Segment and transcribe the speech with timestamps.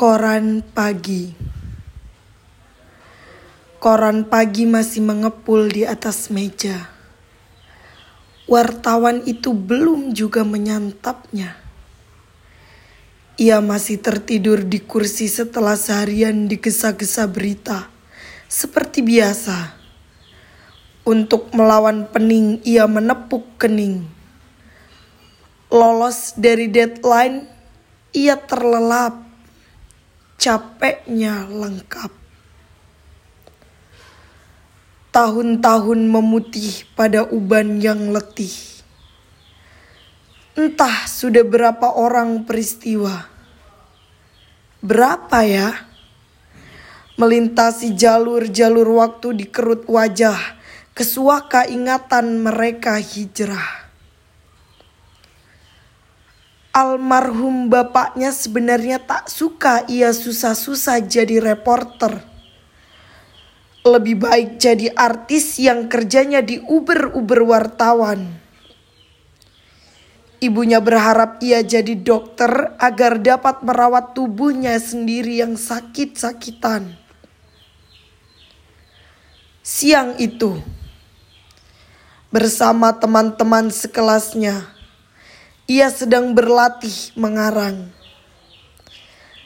[0.00, 1.28] Koran pagi
[3.76, 6.88] Koran pagi masih mengepul di atas meja.
[8.48, 11.52] Wartawan itu belum juga menyantapnya.
[13.36, 17.92] Ia masih tertidur di kursi setelah seharian digesa-gesa berita.
[18.48, 19.76] Seperti biasa.
[21.04, 24.08] Untuk melawan pening, ia menepuk kening.
[25.68, 27.44] Lolos dari deadline,
[28.16, 29.28] ia terlelap
[30.40, 32.08] capeknya lengkap.
[35.12, 38.80] Tahun-tahun memutih pada uban yang letih.
[40.56, 43.28] Entah sudah berapa orang peristiwa.
[44.80, 45.76] Berapa ya?
[47.20, 50.40] Melintasi jalur-jalur waktu di kerut wajah,
[50.96, 53.89] kesuaka ingatan mereka hijrah.
[56.70, 62.22] Almarhum bapaknya sebenarnya tak suka ia susah-susah jadi reporter.
[63.82, 68.38] Lebih baik jadi artis yang kerjanya di uber-uber wartawan.
[70.38, 76.94] Ibunya berharap ia jadi dokter agar dapat merawat tubuhnya sendiri yang sakit-sakitan.
[79.60, 80.54] Siang itu,
[82.30, 84.79] bersama teman-teman sekelasnya,
[85.70, 87.94] ia sedang berlatih mengarang.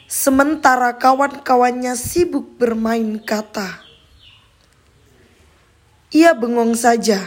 [0.09, 3.85] Sementara kawan-kawannya sibuk bermain kata.
[6.09, 7.21] Ia bengong saja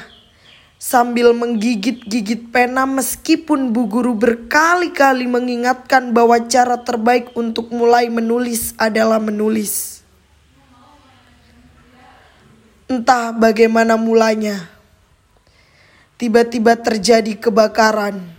[0.81, 9.21] sambil menggigit-gigit pena meskipun bu guru berkali-kali mengingatkan bahwa cara terbaik untuk mulai menulis adalah
[9.21, 10.01] menulis.
[12.89, 14.57] Entah bagaimana mulanya.
[16.17, 18.37] Tiba-tiba terjadi kebakaran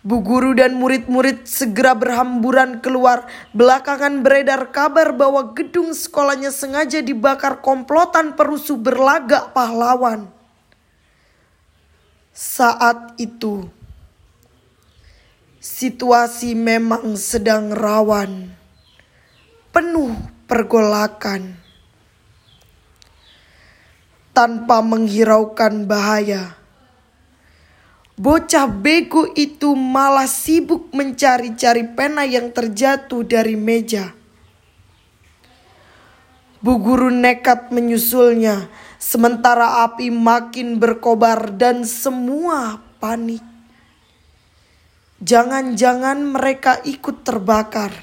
[0.00, 3.28] Bu guru dan murid-murid segera berhamburan keluar.
[3.52, 10.32] Belakangan beredar kabar bahwa gedung sekolahnya sengaja dibakar komplotan perusuh berlagak pahlawan.
[12.32, 13.68] Saat itu,
[15.60, 18.48] situasi memang sedang rawan,
[19.68, 20.16] penuh
[20.48, 21.60] pergolakan.
[24.32, 26.59] Tanpa menghiraukan bahaya
[28.20, 34.12] Bocah bego itu malah sibuk mencari-cari pena yang terjatuh dari meja.
[36.60, 38.68] Bu guru nekat menyusulnya,
[39.00, 43.40] sementara api makin berkobar dan semua panik.
[45.24, 47.96] Jangan-jangan mereka ikut terbakar.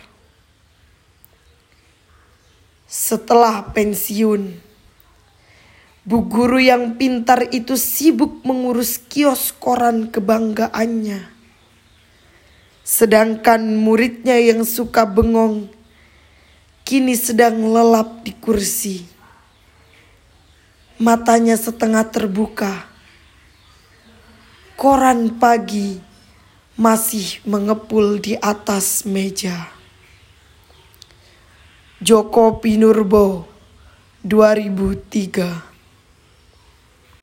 [2.89, 4.65] Setelah pensiun,
[6.07, 11.19] Bu guru yang pintar itu sibuk mengurus kios koran kebanggaannya.
[12.79, 15.67] Sedangkan muridnya yang suka bengong
[16.87, 19.03] kini sedang lelap di kursi.
[20.95, 22.87] Matanya setengah terbuka.
[24.79, 25.99] Koran pagi
[26.79, 29.75] masih mengepul di atas meja.
[31.99, 33.43] Joko Pinurbo
[34.23, 35.66] 2003